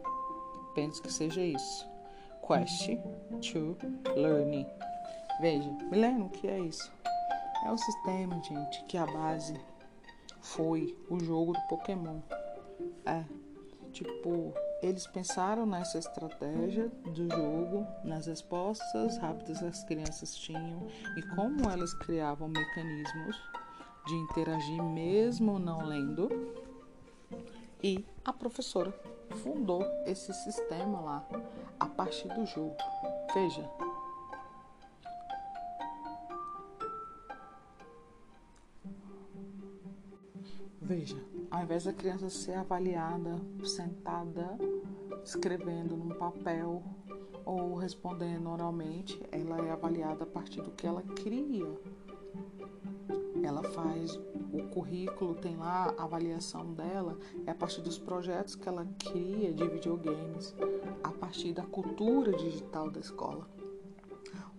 Penso 0.74 1.02
que 1.02 1.12
seja 1.12 1.44
isso. 1.44 1.91
Quest 2.46 2.90
to 3.42 3.78
Learn. 4.16 4.68
Veja, 5.40 5.70
me 5.90 5.98
lembram 5.98 6.28
o 6.28 6.30
que 6.30 6.48
é 6.48 6.60
isso? 6.60 6.92
É 7.66 7.72
o 7.72 7.78
sistema, 7.78 8.42
gente, 8.44 8.84
que 8.86 8.98
a 8.98 9.06
base 9.06 9.60
foi 10.42 10.96
o 11.10 11.20
jogo 11.20 11.54
do 11.54 11.62
Pokémon. 11.68 12.20
É, 13.06 13.24
tipo, 13.92 14.54
eles 14.82 15.06
pensaram 15.08 15.66
nessa 15.66 16.00
estratégia 16.00 16.90
do 17.06 17.30
jogo, 17.30 17.86
nas 18.04 18.26
respostas 18.26 19.18
rápidas 19.18 19.60
que 19.60 19.66
as 19.66 19.84
crianças 19.84 20.36
tinham 20.36 20.88
e 21.16 21.22
como 21.36 21.70
elas 21.70 21.94
criavam 21.94 22.48
mecanismos 22.48 23.40
de 24.08 24.16
interagir 24.16 24.84
mesmo 24.84 25.60
não 25.60 25.86
lendo. 25.86 26.30
E 27.84 28.06
a 28.26 28.34
professora 28.34 28.94
fundou 29.32 29.84
esse 30.06 30.34
sistema 30.34 31.00
lá 31.00 31.28
a 31.80 31.86
partir 31.88 32.28
do 32.30 32.46
jogo. 32.46 32.76
Veja, 33.34 33.70
Veja, 40.92 41.16
ao 41.50 41.64
invés 41.64 41.86
da 41.86 41.94
criança 41.94 42.30
ser 42.30 42.52
avaliada 42.52 43.40
sentada, 43.64 44.58
escrevendo 45.24 45.96
num 45.96 46.10
papel 46.10 46.84
ou 47.46 47.76
respondendo 47.76 48.50
oralmente, 48.50 49.18
ela 49.32 49.66
é 49.66 49.72
avaliada 49.72 50.24
a 50.26 50.28
partir 50.28 50.62
do 50.62 50.72
que 50.72 50.86
ela 50.86 51.02
cria. 51.02 51.66
Ela 53.44 53.64
faz 53.64 54.16
o 54.52 54.64
currículo, 54.70 55.36
tem 55.36 55.56
lá 55.58 55.94
a 55.98 56.04
avaliação 56.04 56.74
dela, 56.74 57.18
é 57.46 57.52
a 57.52 57.56
partir 57.56 57.82
dos 57.82 57.98
projetos 57.98 58.56
que 58.56 58.68
ela 58.68 58.88
cria 59.00 59.54
de 59.54 59.68
videogames, 59.68 60.56
a 61.04 61.12
partir 61.12 61.54
da 61.54 61.64
cultura 61.64 62.32
digital 62.34 62.90
da 62.90 63.00
escola 63.00 63.48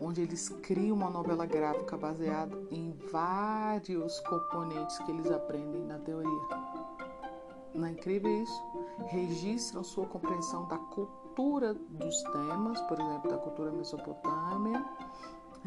onde 0.03 0.21
eles 0.21 0.49
criam 0.49 0.97
uma 0.97 1.09
novela 1.09 1.47
gráfica 1.47 1.97
baseada 1.97 2.61
em 2.71 2.93
vários 3.13 4.19
componentes 4.21 4.99
que 4.99 5.11
eles 5.13 5.31
aprendem 5.31 5.85
na 5.85 5.99
teoria. 5.99 6.43
Não 7.73 7.87
é 7.87 7.91
incrível 7.93 8.43
isso? 8.43 8.63
Registram 9.07 9.85
sua 9.85 10.07
compreensão 10.07 10.67
da 10.67 10.77
cultura 10.77 11.73
dos 11.75 12.23
temas, 12.25 12.81
por 12.83 13.01
exemplo, 13.01 13.31
da 13.31 13.39
cultura 13.39 13.71
mesopotâmia, 13.71 14.85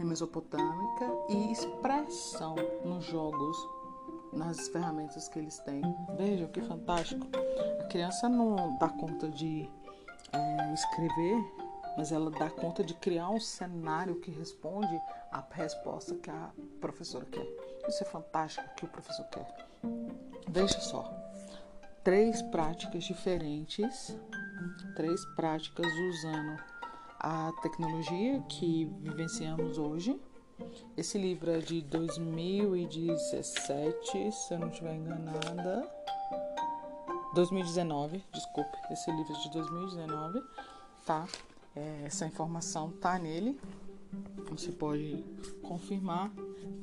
mesopotâmica 0.04 1.06
e 1.30 1.52
expressão 1.52 2.56
nos 2.84 3.06
jogos, 3.06 3.58
nas 4.34 4.68
ferramentas 4.68 5.28
que 5.30 5.40
eles 5.40 5.60
têm. 5.60 5.82
Vejam 6.18 6.48
que 6.50 6.62
fantástico! 6.62 7.28
A 7.80 7.84
criança 7.86 8.28
não 8.28 8.78
dá 8.78 8.90
conta 8.90 9.30
de 9.30 9.70
é, 10.34 10.74
escrever 10.74 11.66
mas 11.96 12.12
ela 12.12 12.30
dá 12.30 12.50
conta 12.50 12.84
de 12.84 12.94
criar 12.94 13.30
um 13.30 13.40
cenário 13.40 14.20
que 14.20 14.32
responde 14.32 15.00
à 15.32 15.44
resposta 15.52 16.16
que 16.16 16.30
a 16.30 16.50
professora 16.82 17.26
quer. 17.26 17.48
Isso 17.88 18.04
é 18.04 18.06
fantástico 18.06 18.68
que 18.76 18.86
o 18.86 18.88
professor 18.88 19.26
quer. 19.26 19.48
Veja 20.50 20.80
só, 20.80 21.12
três 22.04 22.42
práticas 22.42 23.04
diferentes, 23.04 24.18
três 24.96 25.24
práticas 25.36 25.88
usando 25.88 26.58
a 27.26 27.52
tecnologia 27.64 28.40
que 28.48 28.86
vivenciamos 29.02 29.80
hoje. 29.80 30.22
Esse 30.96 31.18
livro 31.18 31.50
é 31.50 31.58
de 31.58 31.82
2017, 31.82 34.32
se 34.32 34.54
eu 34.54 34.60
não 34.60 34.68
estiver 34.68 34.94
enganada. 34.94 35.92
2019, 37.34 38.24
desculpe, 38.32 38.78
esse 38.92 39.10
livro 39.10 39.34
é 39.34 39.40
de 39.40 39.52
2019, 39.54 40.44
tá? 41.04 41.28
É, 41.76 42.04
essa 42.06 42.28
informação 42.28 42.92
tá 42.92 43.18
nele. 43.18 43.60
Você 44.52 44.72
pode 44.72 45.26
confirmar. 45.64 46.32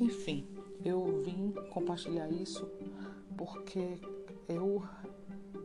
Enfim, 0.01 0.45
eu 0.85 1.23
vim 1.25 1.53
compartilhar 1.71 2.29
isso 2.29 2.69
porque 3.37 3.97
eu 4.49 4.83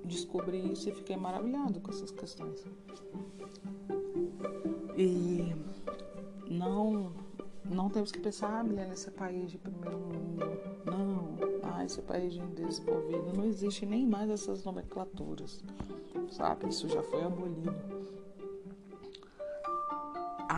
descobri 0.05 0.71
isso 0.71 0.87
e 0.87 0.91
fiquei 0.91 1.17
maravilhado 1.17 1.79
com 1.79 1.89
essas 1.89 2.11
questões. 2.11 2.63
E 4.97 5.55
não 6.49 7.11
não 7.63 7.89
temos 7.89 8.11
que 8.11 8.19
pensar, 8.19 8.59
ah, 8.59 8.63
mulher, 8.63 8.89
esse 8.91 9.09
é 9.09 9.11
país 9.11 9.51
de 9.51 9.57
primeiro 9.57 9.97
mundo. 9.97 10.45
Não, 10.85 11.37
ah, 11.63 11.85
esse 11.85 11.99
é 11.99 12.03
país 12.03 12.33
de 12.33 12.41
desenvolvido. 12.47 13.33
Não 13.35 13.45
existe 13.45 13.85
nem 13.85 14.07
mais 14.07 14.29
essas 14.29 14.63
nomenclaturas, 14.63 15.63
sabe? 16.31 16.69
Isso 16.69 16.87
já 16.87 17.03
foi 17.03 17.23
abolido 17.23 17.75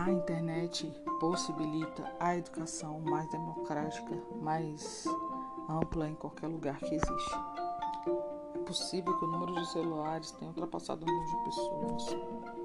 a 0.00 0.10
internet 0.10 0.90
possibilita 1.18 2.10
a 2.18 2.36
educação 2.36 3.00
mais 3.00 3.28
democrática, 3.30 4.16
mais 4.40 5.04
ampla 5.68 6.08
em 6.08 6.14
qualquer 6.14 6.46
lugar 6.46 6.78
que 6.78 6.94
existe. 6.94 7.34
É 8.54 8.58
possível 8.60 9.16
que 9.18 9.24
o 9.24 9.28
número 9.28 9.54
de 9.54 9.66
celulares 9.70 10.30
tenha 10.32 10.48
ultrapassado 10.48 11.04
o 11.04 11.06
número 11.06 11.30
de 11.30 11.44
pessoas. 11.44 12.59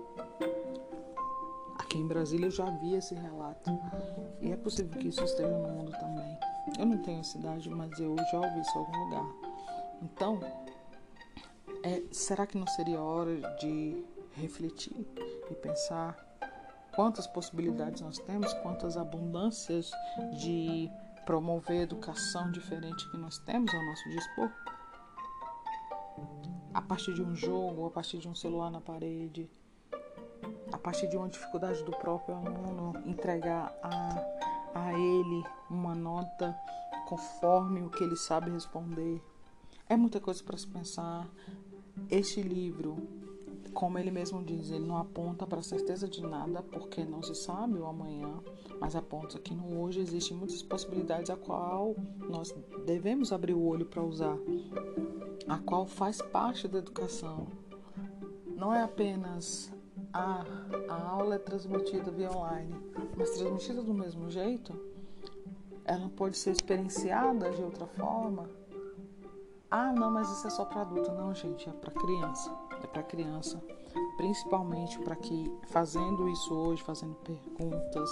Em 1.96 2.06
Brasília 2.06 2.48
eu 2.48 2.52
já 2.52 2.70
vi 2.70 2.94
esse 2.94 3.16
relato 3.16 3.72
e 4.42 4.52
é 4.52 4.58
possível 4.58 5.00
que 5.00 5.08
isso 5.08 5.24
esteja 5.24 5.50
no 5.50 5.70
mundo 5.70 5.92
também. 5.92 6.38
Eu 6.78 6.86
não 6.86 6.98
tenho 6.98 7.24
cidade, 7.24 7.70
mas 7.70 7.98
eu 8.00 8.16
já 8.32 8.38
ouvi 8.38 8.60
isso 8.60 8.78
em 8.78 8.80
algum 8.80 8.98
lugar. 9.06 9.26
Então, 10.02 10.40
é, 11.84 12.04
será 12.12 12.46
que 12.46 12.58
não 12.58 12.68
seria 12.68 13.00
hora 13.00 13.40
de 13.60 14.04
refletir 14.34 15.08
e 15.50 15.56
pensar 15.56 16.18
quantas 16.94 17.28
possibilidades 17.28 18.02
nós 18.02 18.18
temos, 18.20 18.54
quantas 18.56 18.98
abundâncias 18.98 19.90
de 20.38 20.90
promover 21.26 21.84
educação 21.84 22.52
diferente 22.52 23.10
que 23.10 23.18
nós 23.18 23.38
temos 23.40 23.74
ao 23.74 23.86
nosso 23.86 24.10
dispor. 24.10 24.52
A 26.74 26.82
partir 26.82 27.14
de 27.14 27.22
um 27.22 27.34
jogo, 27.34 27.86
a 27.86 27.90
partir 27.90 28.18
de 28.18 28.28
um 28.28 28.36
celular 28.36 28.70
na 28.70 28.82
parede, 28.82 29.50
a 30.76 30.78
partir 30.78 31.08
de 31.08 31.16
uma 31.16 31.30
dificuldade 31.30 31.82
do 31.86 31.92
próprio 31.92 32.36
aluno, 32.36 32.94
entregar 33.06 33.74
a, 33.82 34.26
a 34.76 34.94
ele 34.94 35.44
uma 35.70 35.96
nota 35.96 36.54
conforme 37.08 37.82
o 37.82 37.90
que 37.90 38.04
ele 38.04 38.18
sabe 38.18 38.52
responder. 38.52 39.24
É 39.88 39.96
muita 39.96 40.20
coisa 40.20 40.44
para 40.44 40.58
se 40.58 40.68
pensar. 40.68 41.30
Este 42.12 42.42
livro 42.42 42.98
como 43.74 44.00
ele 44.00 44.12
mesmo 44.12 44.42
diz, 44.42 44.72
ele 44.72 44.86
não 44.86 44.98
aponta 44.98 45.46
para 45.46 45.60
a 45.60 45.64
certeza 45.64 46.08
de 46.08 46.22
nada, 46.22 46.62
porque 46.62 47.04
não 47.04 47.22
se 47.22 47.36
sabe 47.36 47.78
o 47.78 47.86
amanhã, 47.86 48.42
mas 48.80 48.96
aponta 48.96 49.38
que 49.38 49.54
no 49.54 49.82
hoje 49.82 50.00
existem 50.00 50.36
muitas 50.38 50.64
possibilidades 50.64 51.30
a 51.30 51.36
qual 51.36 51.94
nós 52.30 52.56
devemos 52.86 53.34
abrir 53.34 53.54
o 53.54 53.62
olho 53.62 53.86
para 53.86 54.02
usar, 54.02 54.38
a 55.46 55.58
qual 55.58 55.86
faz 55.86 56.22
parte 56.22 56.70
da 56.70 56.80
educação. 56.80 57.48
Não 58.56 58.74
é 58.74 58.82
apenas 58.82 59.75
a, 60.16 60.46
a 60.88 61.10
aula 61.10 61.36
é 61.36 61.40
transmitida 61.40 62.10
via 62.10 62.32
online, 62.32 62.74
mas 63.18 63.32
transmitida 63.32 63.84
do 63.84 63.94
mesmo 63.94 64.30
jeito, 64.30 64.74
ela 65.84 66.10
pode 66.16 66.38
ser 66.38 66.52
experienciada 66.52 67.52
de 67.52 67.62
outra 67.62 67.86
forma. 67.86 68.50
Ah, 69.70 69.92
não, 69.92 70.10
mas 70.10 70.30
isso 70.30 70.48
é 70.48 70.50
só 70.50 70.64
para 70.64 70.82
adulto. 70.82 71.12
Não, 71.12 71.34
gente, 71.34 71.68
é 71.68 71.72
para 71.74 71.92
criança. 71.92 72.50
É 72.82 72.88
para 72.88 73.04
criança, 73.04 73.62
principalmente 74.16 74.98
para 75.00 75.18
que 75.18 75.52
fazendo 75.68 76.30
isso 76.30 76.54
hoje, 76.54 76.82
fazendo 76.84 77.16
perguntas, 77.16 78.10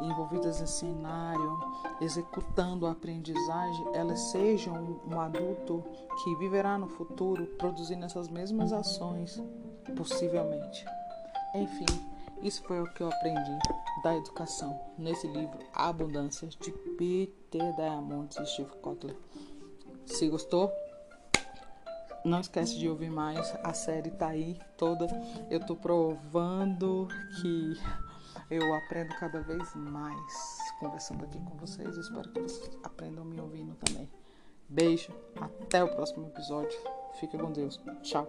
envolvidas 0.00 0.60
em 0.60 0.66
cenário, 0.66 1.60
executando 2.00 2.84
a 2.86 2.92
aprendizagem, 2.92 3.86
elas 3.94 4.18
sejam 4.32 5.00
um 5.06 5.20
adulto 5.20 5.84
que 6.22 6.34
viverá 6.36 6.76
no 6.76 6.88
futuro 6.88 7.46
produzindo 7.58 8.04
essas 8.04 8.28
mesmas 8.28 8.72
ações, 8.72 9.40
possivelmente. 9.94 10.84
Enfim, 11.54 11.86
isso 12.42 12.62
foi 12.64 12.80
o 12.80 12.92
que 12.92 13.02
eu 13.02 13.08
aprendi 13.08 13.58
da 14.02 14.16
educação 14.16 14.78
nesse 14.98 15.26
livro 15.28 15.58
Abundância 15.72 16.48
de 16.48 16.72
Peter 16.98 17.74
Diamond 17.76 18.34
e 18.40 18.46
Steve 18.46 18.70
Kotler. 18.82 19.16
Se 20.04 20.28
gostou, 20.28 20.70
não 22.24 22.40
esquece 22.40 22.78
de 22.78 22.88
ouvir 22.88 23.10
mais. 23.10 23.54
A 23.62 23.72
série 23.72 24.10
tá 24.10 24.28
aí 24.28 24.58
toda. 24.76 25.06
Eu 25.50 25.60
tô 25.60 25.76
provando 25.76 27.06
que 27.40 27.80
eu 28.50 28.74
aprendo 28.74 29.14
cada 29.16 29.40
vez 29.40 29.74
mais 29.74 30.58
conversando 30.80 31.24
aqui 31.24 31.38
com 31.38 31.56
vocês. 31.56 31.96
Espero 31.96 32.28
que 32.30 32.40
vocês 32.40 32.70
aprendam 32.82 33.24
me 33.24 33.40
ouvindo 33.40 33.74
também. 33.76 34.10
Beijo, 34.68 35.12
até 35.40 35.84
o 35.84 35.88
próximo 35.88 36.26
episódio. 36.26 36.78
Fica 37.20 37.38
com 37.38 37.52
Deus. 37.52 37.80
Tchau. 38.02 38.26